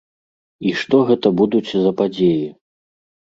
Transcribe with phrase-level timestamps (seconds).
[0.69, 2.43] І што гэта будуць за падзеі?